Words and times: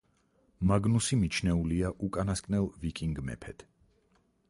მაგნუსი 0.71 1.19
მიჩნეულია 1.25 1.93
უკანასკნელ 2.09 2.69
ვიკინგ 2.83 3.25
მეფედ. 3.29 3.69